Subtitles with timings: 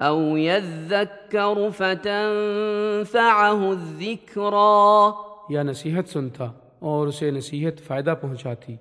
[0.00, 5.10] او يذكر فتنفعه الذكرى
[5.48, 6.44] یا نصیحت سنتا
[6.78, 8.76] اور اسے نصیحت فائدہ پہنچاتی۔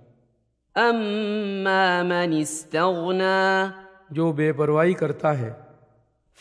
[0.76, 3.66] اما من استغنى
[4.10, 5.54] جو بے پرواہی کرتا ہے۔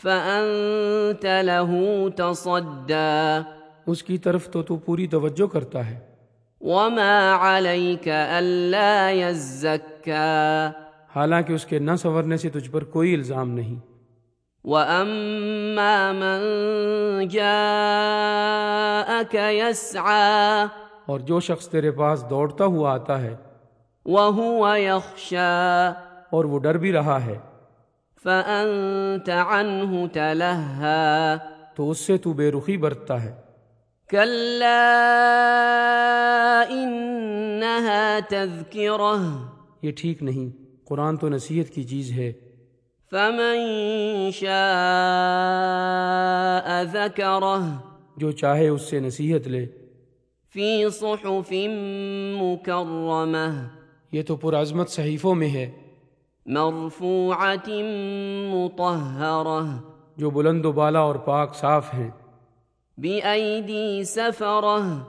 [0.01, 1.83] فانت له
[2.15, 3.39] تصدى
[3.85, 6.10] اس کی طرف تو تو پوری توجہ کرتا ہے۔
[6.63, 10.71] وما عليك الا يزكى
[11.15, 13.75] حالانکہ اس کے نہ سنورنے سے تجھ پر کوئی الزام نہیں۔
[14.65, 16.39] واما من
[17.27, 20.65] جاءك يسعى
[21.05, 23.35] اور جو شخص تیرے پاس دوڑتا ہوا آتا ہے
[24.05, 25.89] وهو يخشى
[26.29, 27.37] اور وہ ڈر بھی رہا ہے
[28.23, 31.35] فانت عنه تلهى
[31.75, 33.50] تو اس سے تو بے رخی برتتا ہے۔
[34.11, 34.91] كلا
[36.69, 39.21] انها تذكره
[39.81, 40.49] یہ ٹھیک نہیں۔
[40.85, 42.33] قرآن تو نصیحت کی چیز ہے۔
[43.11, 47.59] فمن شاء ذكره
[48.17, 49.65] جو چاہے اس سے نصیحت لے۔
[50.53, 51.53] في صحف
[52.41, 53.53] مكرمه
[54.11, 55.71] یہ تو پرعظمت صحیفوں میں ہے۔
[56.45, 57.79] مرفوعه
[58.53, 59.65] مطهره
[60.17, 62.09] جو بلند و بالا اور پاک صاف ہیں۔
[62.97, 64.99] بايدي سفره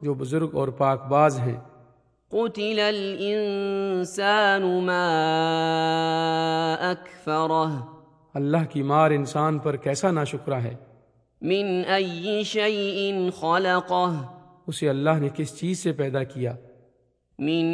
[0.00, 1.56] جو بزرگ اور پاک باز ہیں۔
[2.28, 5.02] قتل الانسان ما
[6.90, 7.76] اكفره
[8.34, 10.74] اللہ کی مار انسان پر کیسا ناشکرا ہے؟
[11.42, 14.14] من اي شيء خلقه.
[14.66, 16.56] اسے اللہ نے کس چیز سے پیدا کیا؟
[17.38, 17.64] من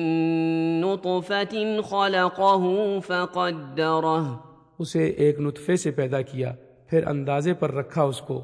[0.81, 2.73] نطفه خلقه
[3.07, 4.33] فقدره.
[4.79, 6.55] اسے ایک نطفے سے پیدا کیا
[6.87, 8.43] پھر اندازے پر رکھا اس کو۔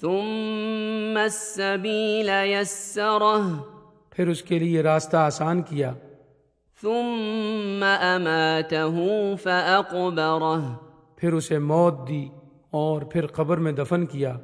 [0.00, 3.52] ثم السبيل يسره.
[4.10, 5.92] پھر اس کے لیے راستہ آسان کیا۔
[6.82, 8.94] ثم اماته
[9.42, 10.72] فاقبره
[11.16, 12.28] پھر اسے موت دی
[12.70, 14.38] اور پھر قبر میں دفن کیا۔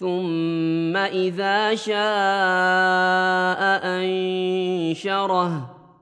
[0.00, 5.52] ثم اذا شاء انشره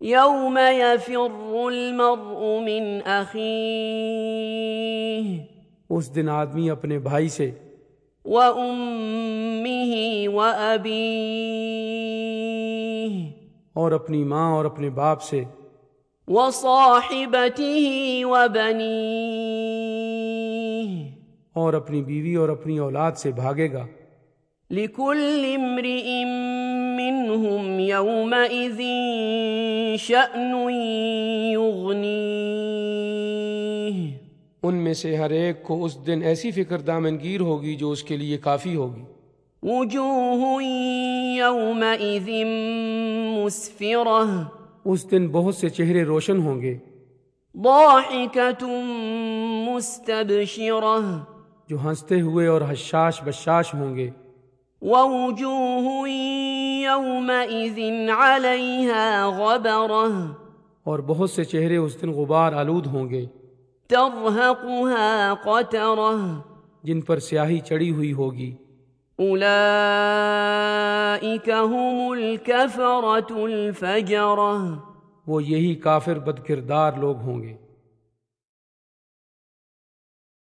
[0.00, 1.34] يوم يفر
[1.66, 3.46] المرء من أخيه
[5.90, 7.48] اس دن آدمی اپنے بھائی سے
[8.24, 9.92] وأمه
[10.34, 10.96] وأبيه
[13.72, 15.40] اور اپنی ماں اور اپنے باپ سے
[16.28, 17.80] وصاحبته
[18.22, 18.86] وبنيه.
[21.52, 23.86] اور اپنی بیوی اور اپنی اولاد سے بھاگے گا۔
[24.70, 26.24] لكل امرئ
[26.96, 28.80] منهم يومئذ
[29.98, 30.70] شأن
[31.52, 32.06] يغنيه
[34.62, 38.16] ان میں سے ہر ایک کو اس دن ایسی فکر دامنگیر ہوگی جو اس کے
[38.16, 39.02] لیے کافی ہوگی۔
[39.62, 40.62] وجوه
[41.36, 42.28] يومئذ
[43.38, 44.42] مسفرة.
[44.86, 46.78] اس دن بہت سے چہرے روشن ہوں گے۔
[51.68, 54.10] جو ہنستے ہوئے اور حشاش بشاش ہوں گے۔
[54.82, 56.08] ووجوه
[56.82, 57.78] يومئذ
[58.10, 60.34] عليها غبرة
[60.84, 63.26] اور بہت سے چہرے اس دن غبار آلود ہوں گے۔
[63.88, 66.40] ترهقها قترة
[66.82, 68.54] جن پر سیاہی چڑی ہوئی ہوگی۔
[71.22, 74.76] أولئك هم الكفرة الفجرة۔
[75.26, 77.65] وہ یہی کافر بدکردار لوگ ہوں گے۔